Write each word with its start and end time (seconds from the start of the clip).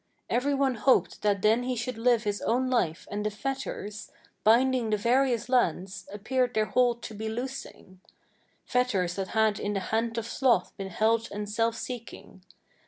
Every 0.31 0.55
one 0.55 0.73
hoped 0.81 1.21
that 1.21 1.43
then 1.43 1.61
he 1.61 1.75
should 1.75 1.99
live 1.99 2.23
his 2.23 2.41
own 2.41 2.71
life, 2.71 3.07
and 3.11 3.23
the 3.23 3.29
fetters, 3.29 4.11
Binding 4.43 4.89
the 4.89 4.97
various 4.97 5.47
lands, 5.47 6.07
appeared 6.11 6.55
their 6.55 6.65
hold 6.65 7.03
to 7.03 7.13
be 7.13 7.29
loosing, 7.29 8.01
Fetters 8.65 9.13
that 9.17 9.27
had 9.27 9.59
in 9.59 9.73
the 9.73 9.79
hand 9.79 10.17
of 10.17 10.25
sloth 10.25 10.75
been 10.75 10.89
held 10.89 11.29
and 11.31 11.47
self 11.47 11.75
seeking. 11.75 12.41